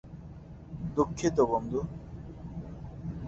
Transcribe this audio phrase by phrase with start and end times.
[0.95, 1.79] দুঃখিত, বন্ধু।